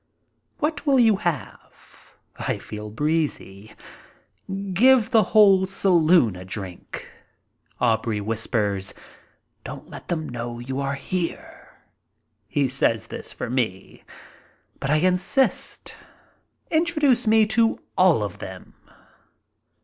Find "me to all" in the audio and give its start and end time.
17.27-18.23